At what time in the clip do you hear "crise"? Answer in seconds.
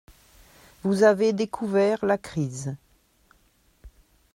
2.17-2.75